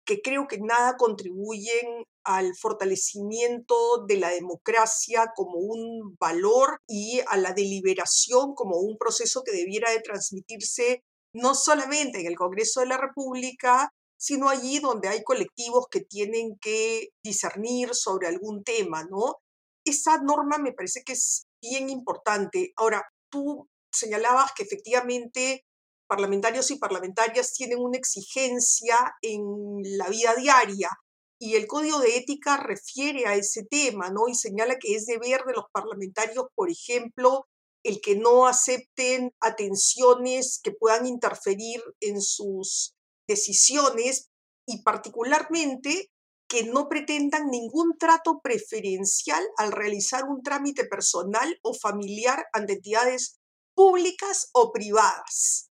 que 0.04 0.20
creo 0.20 0.46
que 0.48 0.58
nada 0.58 0.96
contribuyen 0.96 2.04
al 2.24 2.54
fortalecimiento 2.56 4.04
de 4.06 4.16
la 4.16 4.30
democracia 4.30 5.32
como 5.34 5.58
un 5.58 6.16
valor 6.18 6.80
y 6.86 7.20
a 7.28 7.36
la 7.36 7.52
deliberación 7.52 8.54
como 8.54 8.78
un 8.78 8.96
proceso 8.98 9.42
que 9.44 9.52
debiera 9.52 9.90
de 9.90 10.00
transmitirse 10.00 11.02
no 11.34 11.54
solamente 11.54 12.20
en 12.20 12.26
el 12.26 12.36
Congreso 12.36 12.80
de 12.80 12.86
la 12.86 12.98
República, 12.98 13.90
sino 14.18 14.48
allí 14.48 14.78
donde 14.78 15.08
hay 15.08 15.24
colectivos 15.24 15.86
que 15.90 16.00
tienen 16.00 16.56
que 16.60 17.08
discernir 17.24 17.94
sobre 17.94 18.28
algún 18.28 18.62
tema, 18.62 19.04
¿no? 19.04 19.36
Esa 19.84 20.18
norma 20.18 20.58
me 20.58 20.72
parece 20.72 21.02
que 21.04 21.14
es 21.14 21.46
bien 21.60 21.90
importante. 21.90 22.72
Ahora, 22.76 23.02
tú 23.30 23.66
señalabas 23.92 24.52
que 24.54 24.62
efectivamente 24.62 25.64
parlamentarios 26.12 26.70
y 26.70 26.76
parlamentarias 26.76 27.54
tienen 27.54 27.78
una 27.78 27.96
exigencia 27.96 29.14
en 29.22 29.80
la 29.96 30.10
vida 30.10 30.34
diaria 30.34 30.90
y 31.38 31.54
el 31.54 31.66
código 31.66 32.00
de 32.00 32.18
ética 32.18 32.58
refiere 32.58 33.24
a 33.24 33.34
ese 33.34 33.64
tema, 33.64 34.10
¿no? 34.10 34.28
Y 34.28 34.34
señala 34.34 34.78
que 34.78 34.94
es 34.94 35.06
deber 35.06 35.40
de 35.46 35.54
los 35.54 35.64
parlamentarios, 35.72 36.44
por 36.54 36.70
ejemplo, 36.70 37.46
el 37.82 38.02
que 38.02 38.14
no 38.14 38.46
acepten 38.46 39.32
atenciones 39.40 40.60
que 40.62 40.72
puedan 40.72 41.06
interferir 41.06 41.82
en 42.00 42.20
sus 42.20 42.94
decisiones 43.26 44.28
y 44.66 44.82
particularmente 44.82 46.10
que 46.46 46.64
no 46.64 46.90
pretendan 46.90 47.48
ningún 47.48 47.96
trato 47.98 48.40
preferencial 48.42 49.42
al 49.56 49.72
realizar 49.72 50.24
un 50.24 50.42
trámite 50.42 50.84
personal 50.84 51.58
o 51.62 51.72
familiar 51.72 52.44
ante 52.52 52.74
entidades 52.74 53.38
públicas 53.74 54.50
o 54.52 54.72
privadas. 54.72 55.71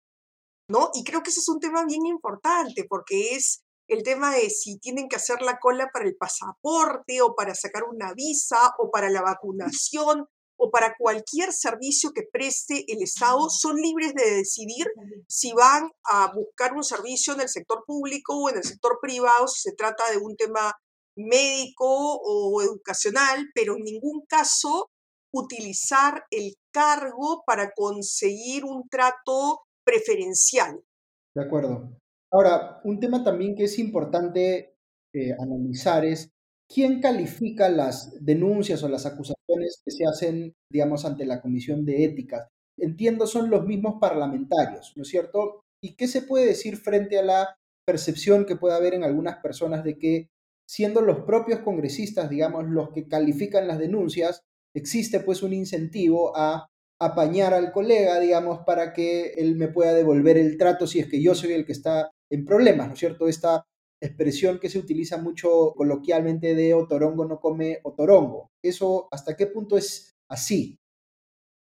¿No? 0.69 0.91
Y 0.95 1.05
creo 1.05 1.23
que 1.23 1.31
ese 1.31 1.41
es 1.41 1.49
un 1.49 1.61
tema 1.61 1.85
bien 1.85 2.07
importante 2.07 2.85
porque 2.89 3.35
es 3.37 3.63
el 3.89 4.03
tema 4.03 4.35
de 4.35 4.51
si 4.51 4.79
tienen 4.79 5.09
que 5.09 5.17
hacer 5.17 5.43
la 5.43 5.59
cola 5.59 5.91
para 5.93 6.07
el 6.07 6.17
pasaporte 6.17 7.23
o 7.23 7.35
para 7.37 7.55
sacar 7.55 7.85
una 7.85 8.13
visa 8.15 8.75
o 8.79 8.91
para 8.91 9.09
la 9.11 9.23
vacunación 9.23 10.27
o 10.59 10.71
para 10.71 10.95
cualquier 10.99 11.53
servicio 11.53 12.13
que 12.13 12.23
preste 12.33 12.85
el 12.89 13.03
Estado, 13.03 13.49
son 13.51 13.77
libres 13.77 14.15
de 14.15 14.37
decidir 14.37 14.87
si 15.29 15.53
van 15.53 15.91
a 16.05 16.33
buscar 16.35 16.73
un 16.73 16.83
servicio 16.83 17.35
en 17.35 17.43
el 17.43 17.49
sector 17.49 17.85
público 17.87 18.37
o 18.37 18.49
en 18.49 18.57
el 18.57 18.65
sector 18.65 18.99
privado, 19.01 19.47
si 19.49 19.69
se 19.69 19.77
trata 19.77 20.11
de 20.11 20.19
un 20.19 20.35
tema 20.35 20.73
médico 21.15 21.87
o 21.87 22.63
educacional, 22.63 23.47
pero 23.55 23.77
en 23.77 23.85
ningún 23.85 24.25
caso 24.27 24.91
utilizar 25.33 26.25
el 26.31 26.55
cargo 26.73 27.43
para 27.47 27.73
conseguir 27.73 28.65
un 28.65 28.89
trato 28.89 29.66
preferencial. 29.87 30.83
De 31.35 31.43
acuerdo. 31.43 31.97
Ahora, 32.33 32.81
un 32.85 32.99
tema 32.99 33.23
también 33.23 33.55
que 33.55 33.65
es 33.65 33.79
importante 33.79 34.75
eh, 35.15 35.33
analizar 35.39 36.05
es 36.05 36.31
quién 36.69 37.01
califica 37.01 37.69
las 37.69 38.25
denuncias 38.25 38.83
o 38.83 38.89
las 38.89 39.07
acusaciones 39.07 39.81
que 39.85 39.93
se 39.93 40.05
hacen, 40.07 40.53
digamos, 40.71 41.05
ante 41.05 41.25
la 41.25 41.41
Comisión 41.41 41.85
de 41.85 42.05
Ética. 42.05 42.49
Entiendo, 42.79 43.27
son 43.27 43.49
los 43.49 43.65
mismos 43.65 43.99
parlamentarios, 44.01 44.93
¿no 44.97 45.03
es 45.03 45.09
cierto? 45.09 45.61
¿Y 45.83 45.95
qué 45.95 46.09
se 46.09 46.23
puede 46.23 46.47
decir 46.47 46.77
frente 46.77 47.19
a 47.19 47.23
la 47.23 47.57
percepción 47.87 48.45
que 48.45 48.57
puede 48.57 48.75
haber 48.75 48.95
en 48.95 49.05
algunas 49.05 49.37
personas 49.37 49.85
de 49.85 49.99
que, 49.99 50.29
siendo 50.69 51.01
los 51.01 51.21
propios 51.21 51.61
congresistas, 51.61 52.29
digamos, 52.29 52.67
los 52.67 52.91
que 52.91 53.07
califican 53.07 53.69
las 53.69 53.79
denuncias, 53.79 54.43
existe 54.75 55.21
pues 55.21 55.43
un 55.43 55.53
incentivo 55.53 56.37
a 56.37 56.67
apañar 56.99 57.55
al 57.55 57.73
colega, 57.73 58.19
digamos, 58.21 58.61
para 58.65 58.93
que 58.93 59.35
él 59.37 59.57
me 59.57 59.69
pueda 59.69 59.93
devolver 59.93 60.39
el 60.39 60.57
trato 60.57 60.87
si 60.87 60.99
es 60.99 61.09
que 61.09 61.23
yo 61.23 61.35
soy 61.35 61.53
el 61.53 61.67
que 61.67 61.73
está 61.73 62.11
en 62.31 62.45
problemas, 62.45 62.89
¿no 62.89 62.95
es 62.95 62.99
cierto? 62.99 63.29
Esta 63.29 63.65
expresión 64.01 64.59
que 64.59 64.71
se 64.71 64.79
utiliza 64.79 65.19
mucho 65.19 65.73
coloquialmente 65.77 66.55
de 66.55 66.75
otorongo 66.75 67.25
no 67.25 67.41
come 67.41 67.81
otorongo. 67.83 68.51
¿Eso 68.63 69.09
hasta 69.11 69.37
qué 69.37 69.47
punto 69.47 69.77
es 69.77 70.15
así? 70.29 70.79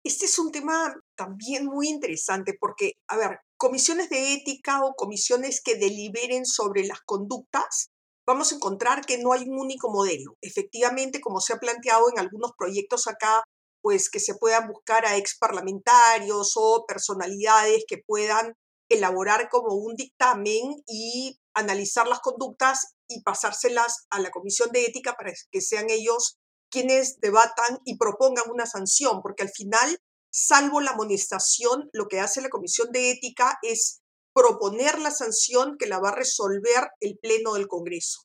Este 0.05 0.25
es 0.25 0.39
un 0.39 0.51
tema 0.51 0.95
también 1.17 1.67
muy 1.67 1.89
interesante 1.89 2.55
porque, 2.59 2.93
a 3.09 3.17
ver, 3.17 3.39
comisiones 3.57 4.11
de 4.11 4.35
ética 4.35 4.85
o 4.85 4.95
comisiones 4.95 5.63
que 5.63 5.77
deliberen 5.77 6.45
sobre 6.45 6.85
las 6.85 7.01
conductas, 7.03 7.91
vamos 8.27 8.51
a 8.51 8.57
encontrar 8.57 9.07
que 9.07 9.19
no 9.19 9.33
hay 9.33 9.43
un 9.43 9.59
único 9.59 9.91
modelo. 9.93 10.37
Efectivamente, 10.41 11.21
como 11.21 11.41
se 11.41 11.53
ha 11.53 11.59
planteado 11.59 12.11
en 12.11 12.19
algunos 12.19 12.53
proyectos 12.59 13.07
acá, 13.07 13.45
pues 13.83 14.09
que 14.09 14.21
se 14.21 14.35
puedan 14.37 14.69
buscar 14.69 15.05
a 15.05 15.17
ex 15.17 15.37
parlamentarios 15.39 16.53
o 16.57 16.85
personalidades 16.87 17.85
que 17.87 17.99
puedan 17.99 18.55
elaborar 18.89 19.49
como 19.51 19.75
un 19.75 19.95
dictamen 19.95 20.83
y 20.87 21.39
analizar 21.55 22.07
las 22.07 22.21
conductas 22.21 22.95
y 23.09 23.23
pasárselas 23.23 24.07
a 24.11 24.21
la 24.21 24.31
comisión 24.31 24.71
de 24.71 24.85
ética 24.85 25.15
para 25.17 25.33
que 25.51 25.61
sean 25.61 25.91
ellos 25.91 26.39
quienes 26.71 27.21
debatan 27.21 27.79
y 27.85 27.99
propongan 27.99 28.51
una 28.51 28.67
sanción, 28.67 29.21
porque 29.23 29.43
al 29.43 29.51
final, 29.51 29.99
salvo 30.33 30.81
la 30.81 30.93
amonestación, 30.93 31.91
lo 31.93 32.09
que 32.09 32.21
hace 32.21 32.41
la 32.41 32.49
comisión 32.49 32.91
de 32.93 33.11
ética 33.11 33.59
es 33.63 34.01
proponer 34.35 34.99
la 34.99 35.11
sanción 35.11 35.77
que 35.79 35.87
la 35.87 35.99
va 35.99 36.09
a 36.11 36.15
resolver 36.15 36.89
el 37.01 37.19
Pleno 37.19 37.55
del 37.55 37.69
Congreso. 37.69 38.23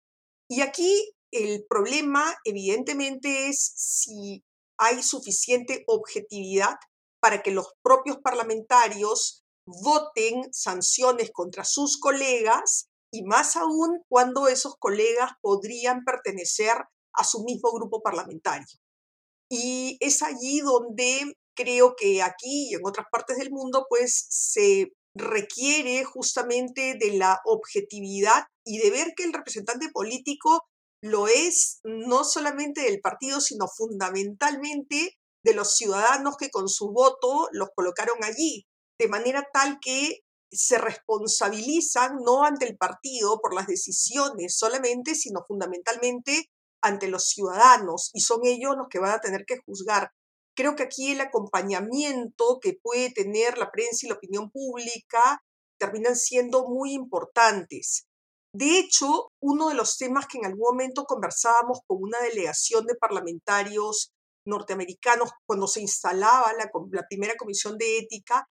Y 0.49 0.61
aquí 0.61 1.13
el 1.31 1.65
problema, 1.67 2.37
evidentemente, 2.45 3.49
es 3.49 3.73
si 3.75 4.43
hay 4.77 5.03
suficiente 5.03 5.83
objetividad 5.87 6.75
para 7.19 7.41
que 7.41 7.51
los 7.51 7.73
propios 7.81 8.17
parlamentarios 8.23 9.43
voten 9.65 10.47
sanciones 10.51 11.31
contra 11.31 11.65
sus 11.65 11.99
colegas 11.99 12.87
y 13.11 13.23
más 13.23 13.55
aún 13.55 14.03
cuando 14.07 14.47
esos 14.47 14.75
colegas 14.79 15.31
podrían 15.41 16.03
pertenecer 16.03 16.77
a 17.13 17.23
su 17.23 17.43
mismo 17.43 17.71
grupo 17.71 18.01
parlamentario. 18.01 18.67
Y 19.49 19.97
es 19.99 20.21
allí 20.21 20.59
donde 20.59 21.33
creo 21.55 21.95
que 21.97 22.21
aquí 22.21 22.69
y 22.69 22.75
en 22.75 22.81
otras 22.83 23.07
partes 23.11 23.37
del 23.37 23.51
mundo 23.51 23.85
pues 23.89 24.27
se 24.29 24.93
requiere 25.15 26.03
justamente 26.03 26.95
de 26.99 27.17
la 27.17 27.41
objetividad 27.45 28.45
y 28.63 28.77
de 28.77 28.91
ver 28.91 29.13
que 29.15 29.23
el 29.23 29.33
representante 29.33 29.89
político 29.89 30.67
lo 31.09 31.27
es 31.27 31.79
no 31.83 32.23
solamente 32.23 32.81
del 32.81 33.01
partido, 33.01 33.41
sino 33.41 33.67
fundamentalmente 33.67 35.17
de 35.43 35.53
los 35.53 35.75
ciudadanos 35.75 36.37
que 36.37 36.49
con 36.49 36.67
su 36.67 36.91
voto 36.91 37.47
los 37.51 37.69
colocaron 37.75 38.23
allí, 38.23 38.67
de 38.99 39.07
manera 39.07 39.47
tal 39.53 39.79
que 39.79 40.21
se 40.51 40.77
responsabilizan 40.77 42.17
no 42.23 42.43
ante 42.43 42.67
el 42.67 42.77
partido 42.77 43.39
por 43.41 43.53
las 43.53 43.67
decisiones 43.67 44.57
solamente, 44.57 45.15
sino 45.15 45.43
fundamentalmente 45.47 46.49
ante 46.81 47.07
los 47.07 47.29
ciudadanos 47.29 48.11
y 48.13 48.21
son 48.21 48.41
ellos 48.45 48.75
los 48.77 48.87
que 48.89 48.99
van 48.99 49.11
a 49.11 49.19
tener 49.19 49.45
que 49.45 49.57
juzgar. 49.65 50.11
Creo 50.55 50.75
que 50.75 50.83
aquí 50.83 51.11
el 51.11 51.21
acompañamiento 51.21 52.59
que 52.61 52.73
puede 52.81 53.11
tener 53.11 53.57
la 53.57 53.71
prensa 53.71 54.05
y 54.05 54.09
la 54.09 54.15
opinión 54.15 54.49
pública 54.49 55.43
terminan 55.77 56.15
siendo 56.15 56.67
muy 56.67 56.93
importantes. 56.93 58.07
De 58.53 58.79
hecho, 58.79 59.31
uno 59.41 59.69
de 59.69 59.75
los 59.75 59.97
temas 59.97 60.25
que 60.27 60.37
en 60.37 60.45
algún 60.45 60.69
momento 60.71 61.05
conversábamos 61.05 61.79
con 61.85 62.01
una 62.01 62.19
delegación 62.19 62.85
de 62.85 62.95
parlamentarios 62.95 64.11
norteamericanos 64.45 65.29
cuando 65.45 65.67
se 65.67 65.81
instalaba 65.81 66.53
la, 66.53 66.71
primera 67.07 67.35
comisión 67.35 67.77
de 67.77 67.99
ética, 67.99 68.47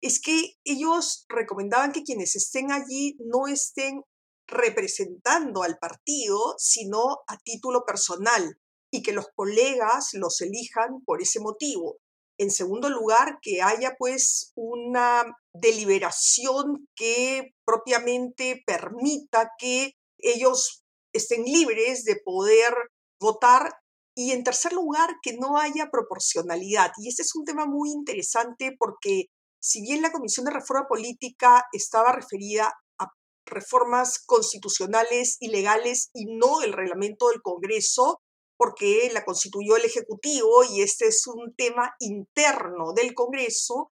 es 0.00 0.20
que 0.20 0.54
ellos 0.64 1.26
recomendaban 1.28 1.92
que 1.92 2.04
quienes 2.04 2.36
estén 2.36 2.72
allí 2.72 3.16
no 3.18 3.48
estén 3.48 4.02
representando 4.46 5.62
al 5.62 5.78
partido, 5.78 6.54
sino 6.58 7.18
a 7.26 7.36
título 7.38 7.84
personal 7.84 8.58
y 8.90 9.02
que 9.02 9.12
los 9.12 9.26
colegas 9.34 10.10
los 10.14 10.40
elijan 10.40 11.02
por 11.04 11.20
ese 11.20 11.40
motivo. 11.40 11.98
En 12.40 12.50
segundo 12.50 12.88
lugar, 12.88 13.38
que 13.42 13.60
haya 13.60 13.96
pues 13.98 14.52
una 14.54 15.26
deliberación 15.52 16.88
que 16.96 17.50
propiamente 17.66 18.62
permita 18.64 19.50
que 19.58 19.92
ellos 20.16 20.82
estén 21.12 21.44
libres 21.44 22.04
de 22.04 22.16
poder 22.24 22.72
votar 23.20 23.74
y 24.16 24.32
en 24.32 24.42
tercer 24.42 24.72
lugar, 24.72 25.10
que 25.22 25.36
no 25.36 25.58
haya 25.58 25.90
proporcionalidad. 25.90 26.92
Y 26.96 27.10
este 27.10 27.20
es 27.20 27.34
un 27.34 27.44
tema 27.44 27.66
muy 27.66 27.90
interesante 27.90 28.74
porque 28.78 29.26
si 29.62 29.82
bien 29.82 30.00
la 30.00 30.10
Comisión 30.10 30.46
de 30.46 30.52
Reforma 30.52 30.88
Política 30.88 31.66
estaba 31.74 32.10
referida 32.12 32.72
a 32.98 33.08
reformas 33.44 34.18
constitucionales 34.24 35.36
y 35.40 35.48
legales 35.48 36.08
y 36.14 36.24
no 36.24 36.62
el 36.62 36.72
reglamento 36.72 37.28
del 37.28 37.42
Congreso, 37.42 38.22
porque 38.60 39.08
la 39.14 39.24
constituyó 39.24 39.76
el 39.76 39.86
Ejecutivo 39.86 40.62
y 40.64 40.82
este 40.82 41.06
es 41.06 41.26
un 41.26 41.54
tema 41.56 41.94
interno 41.98 42.92
del 42.92 43.14
Congreso, 43.14 43.90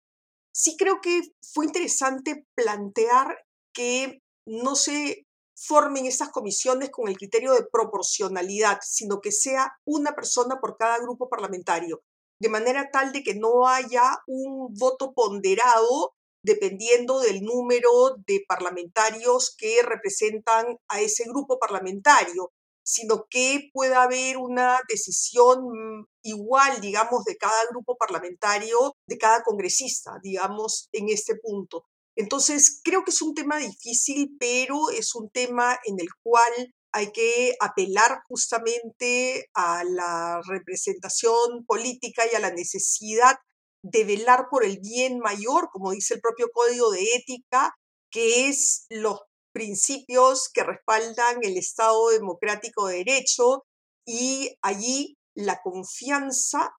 sí 0.51 0.75
creo 0.75 1.01
que 1.03 1.21
fue 1.53 1.67
interesante 1.67 2.47
plantear 2.55 3.37
que 3.75 4.23
no 4.47 4.75
se 4.75 5.27
formen 5.55 6.07
estas 6.07 6.29
comisiones 6.29 6.89
con 6.89 7.07
el 7.07 7.15
criterio 7.15 7.53
de 7.53 7.67
proporcionalidad, 7.71 8.79
sino 8.81 9.21
que 9.21 9.31
sea 9.31 9.71
una 9.85 10.15
persona 10.15 10.59
por 10.59 10.77
cada 10.77 10.97
grupo 10.97 11.29
parlamentario, 11.29 12.01
de 12.41 12.49
manera 12.49 12.89
tal 12.91 13.11
de 13.11 13.21
que 13.21 13.35
no 13.35 13.67
haya 13.67 14.17
un 14.25 14.73
voto 14.73 15.13
ponderado 15.13 16.15
dependiendo 16.41 17.19
del 17.19 17.43
número 17.43 18.15
de 18.25 18.43
parlamentarios 18.47 19.55
que 19.55 19.83
representan 19.83 20.79
a 20.87 21.01
ese 21.01 21.25
grupo 21.25 21.59
parlamentario, 21.59 22.51
sino 22.85 23.25
que 23.29 23.69
pueda 23.73 24.03
haber 24.03 24.37
una 24.37 24.79
decisión 24.87 26.07
igual, 26.23 26.79
digamos, 26.81 27.25
de 27.25 27.35
cada 27.35 27.65
grupo 27.71 27.97
parlamentario, 27.97 28.93
de 29.07 29.17
cada 29.17 29.43
congresista, 29.43 30.19
digamos, 30.21 30.87
en 30.91 31.09
este 31.09 31.35
punto. 31.35 31.85
Entonces, 32.15 32.81
creo 32.83 33.03
que 33.03 33.11
es 33.11 33.21
un 33.21 33.33
tema 33.33 33.57
difícil, 33.57 34.37
pero 34.39 34.89
es 34.91 35.15
un 35.15 35.29
tema 35.29 35.77
en 35.85 35.99
el 35.99 36.07
cual 36.23 36.73
hay 36.93 37.11
que 37.11 37.55
apelar 37.59 38.21
justamente 38.29 39.49
a 39.53 39.83
la 39.83 40.41
representación 40.47 41.65
política 41.65 42.23
y 42.31 42.35
a 42.35 42.39
la 42.39 42.51
necesidad 42.51 43.35
de 43.83 44.03
velar 44.05 44.45
por 44.49 44.63
el 44.63 44.79
bien 44.79 45.19
mayor, 45.19 45.69
como 45.71 45.91
dice 45.91 46.13
el 46.13 46.21
propio 46.21 46.47
código 46.53 46.91
de 46.91 47.03
ética, 47.15 47.73
que 48.09 48.47
es 48.47 48.85
los 48.89 49.19
principios 49.55 50.49
que 50.53 50.63
respaldan 50.63 51.37
el 51.41 51.55
Estado 51.55 52.09
democrático 52.09 52.87
de 52.87 52.97
derecho 52.97 53.63
y 54.05 54.57
allí 54.61 55.15
la 55.33 55.61
confianza 55.63 56.75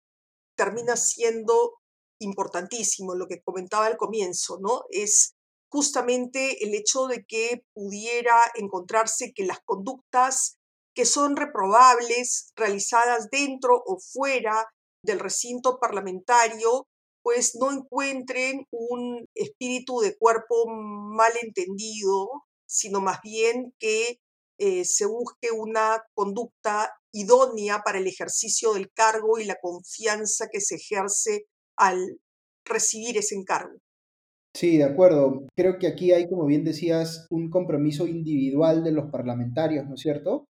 termina 0.58 0.98
siendo 0.98 1.76
importantísimo, 2.20 3.16
lo 3.16 3.28
que 3.28 3.42
comentaba 3.42 3.86
al 3.86 3.96
comienzo, 3.96 4.58
¿no? 4.60 4.84
Es 4.90 5.36
justamente 5.72 6.66
el 6.66 6.76
hecho 6.76 7.08
de 7.08 7.24
que 7.26 7.62
pudiera 7.74 8.42
encontrarse 8.56 9.32
que 9.34 9.46
las 9.46 9.60
conductas 9.64 10.58
que 10.94 11.06
son 11.06 11.38
reprobables, 11.38 12.52
realizadas 12.58 13.30
dentro 13.32 13.82
o 13.86 14.00
fuera 14.00 14.68
del 15.02 15.20
recinto 15.22 15.80
parlamentario, 15.80 16.88
pues 17.24 17.56
no 17.56 17.72
encuentren 17.72 18.66
un 18.72 19.26
espíritu 19.34 20.02
de 20.02 20.18
cuerpo 20.18 20.66
malentendido, 20.68 22.44
sino 22.66 23.02
más 23.02 23.20
bien 23.24 23.74
que 23.80 24.20
eh, 24.58 24.86
se 24.86 25.06
busque 25.06 25.52
una 25.52 26.02
conducta 26.14 26.90
idónea 27.12 27.82
para 27.84 27.98
el 27.98 28.08
ejercicio 28.08 28.74
del 28.74 28.92
cargo 28.92 29.40
y 29.40 29.46
la 29.46 29.58
confianza 29.62 30.48
que 30.52 30.62
se 30.62 30.76
ejerce 30.76 31.46
al 31.78 32.20
recibir 32.66 33.18
ese 33.18 33.36
encargo. 33.36 33.80
Sí, 34.56 34.78
de 34.78 34.86
acuerdo. 34.86 35.48
Creo 35.56 35.78
que 35.78 35.88
aquí 35.88 36.14
hay, 36.14 36.30
como 36.30 36.46
bien 36.46 36.64
decías, 36.64 37.28
un 37.30 37.50
compromiso 37.50 38.08
individual 38.08 38.84
de 38.86 38.94
los 38.94 39.12
parlamentarios, 39.12 39.86
¿no 39.86 39.96
es 39.96 40.02
cierto? 40.02 40.46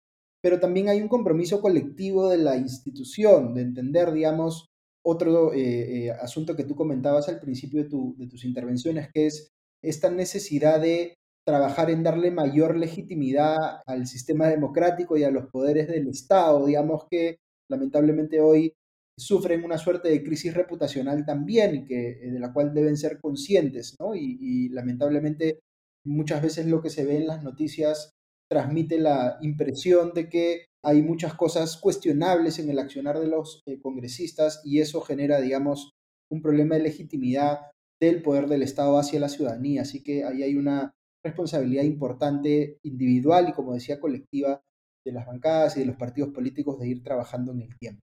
Pero 0.42 0.60
también 0.60 0.90
hay 0.90 1.02
un 1.02 1.08
compromiso 1.08 1.62
colectivo 1.62 2.28
de 2.28 2.38
la 2.38 2.58
institución, 2.58 3.54
de 3.54 3.62
entender, 3.62 4.12
digamos, 4.12 4.66
otro 5.06 5.54
eh, 5.54 6.06
eh, 6.08 6.12
asunto 6.12 6.56
que 6.56 6.64
tú 6.64 6.76
comentabas 6.76 7.30
al 7.30 7.40
principio 7.40 7.84
de, 7.84 7.90
de 8.18 8.28
tus 8.28 8.44
intervenciones, 8.44 9.10
que 9.14 9.28
es 9.28 9.50
esta 9.84 10.10
necesidad 10.10 10.82
de 10.82 11.16
trabajar 11.46 11.90
en 11.90 12.04
darle 12.04 12.32
mayor 12.32 12.78
legitimidad 12.78 13.58
al 13.86 14.06
sistema 14.06 14.48
democrático 14.48 15.18
y 15.18 15.24
a 15.24 15.32
los 15.32 15.48
poderes 15.48 15.88
del 15.88 16.08
Estado. 16.08 16.66
Digamos 16.66 17.06
que 17.10 17.38
lamentablemente 17.70 18.40
hoy 18.42 18.74
sufren 19.18 19.64
una 19.64 19.78
suerte 19.78 20.10
de 20.10 20.24
crisis 20.24 20.54
reputacional 20.54 21.26
también, 21.26 21.86
que, 21.86 22.12
eh, 22.12 22.32
de 22.32 22.40
la 22.40 22.54
cual 22.54 22.74
deben 22.74 22.98
ser 22.98 23.20
conscientes, 23.20 23.96
¿no? 24.00 24.16
Y, 24.16 24.70
lamentablemente 24.70 25.60
muchas 26.04 26.42
veces 26.42 26.66
lo 26.66 26.82
que 26.82 26.90
se 26.90 27.06
ve 27.06 27.18
en 27.18 27.28
las 27.28 27.44
noticias 27.44 28.10
transmite 28.50 28.98
la 28.98 29.38
impresión 29.42 30.14
de 30.14 30.30
que 30.30 30.66
hay 30.84 31.04
muchas 31.04 31.36
cosas 31.36 31.78
cuestionables 31.78 32.58
en 32.58 32.70
el 32.72 32.80
accionar 32.80 33.20
de 33.20 33.28
los 33.28 33.62
eh, 33.68 33.80
congresistas 33.80 34.62
y 34.66 34.80
eso 34.80 35.02
genera, 35.02 35.40
digamos, 35.40 35.92
un 36.32 36.42
problema 36.42 36.76
de 36.76 36.84
legitimidad 36.84 37.60
del 38.02 38.24
poder 38.24 38.48
del 38.48 38.64
Estado 38.64 38.98
hacia 38.98 39.20
la 39.20 39.30
ciudadanía. 39.30 39.84
Así 39.84 40.02
que 40.02 40.24
ahí 40.24 40.42
hay 40.42 40.56
una 40.56 40.92
responsabilidad 41.24 41.84
importante 41.84 42.80
individual 42.84 43.50
y, 43.50 43.54
como 43.54 43.74
decía, 43.74 44.00
colectiva 44.00 44.62
de 45.06 45.12
las 45.12 45.26
bancadas 45.26 45.78
y 45.78 45.82
de 45.82 45.86
los 45.88 45.96
partidos 45.96 46.30
políticos 46.30 46.80
de 46.80 46.88
ir 46.88 47.04
trabajando 47.04 47.52
en 47.52 47.62
el 47.62 47.78
tiempo. 47.78 48.02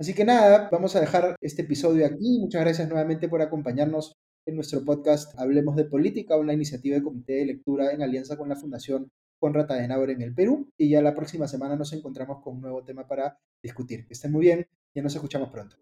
Así 0.00 0.12
que 0.14 0.24
nada, 0.24 0.68
vamos 0.72 0.96
a 0.96 1.00
dejar 1.00 1.36
este 1.40 1.62
episodio 1.62 2.04
aquí. 2.04 2.38
Muchas 2.40 2.62
gracias 2.62 2.88
nuevamente 2.88 3.28
por 3.28 3.42
acompañarnos 3.42 4.14
en 4.46 4.56
nuestro 4.56 4.84
podcast 4.84 5.38
Hablemos 5.38 5.76
de 5.76 5.84
Política, 5.84 6.36
una 6.36 6.52
iniciativa 6.52 6.96
de 6.96 7.02
comité 7.02 7.34
de 7.34 7.46
lectura 7.46 7.92
en 7.92 8.02
alianza 8.02 8.36
con 8.36 8.48
la 8.48 8.56
Fundación 8.56 9.08
Conrad 9.40 9.70
Adenauer 9.70 10.10
en 10.10 10.22
el 10.22 10.34
Perú. 10.34 10.68
Y 10.76 10.90
ya 10.90 11.00
la 11.00 11.14
próxima 11.14 11.46
semana 11.46 11.76
nos 11.76 11.92
encontramos 11.92 12.42
con 12.42 12.56
un 12.56 12.62
nuevo 12.62 12.82
tema 12.82 13.06
para 13.06 13.38
discutir. 13.62 14.06
Que 14.06 14.14
estén 14.14 14.32
muy 14.32 14.42
bien 14.42 14.66
y 14.94 15.00
nos 15.00 15.14
escuchamos 15.14 15.50
pronto. 15.50 15.76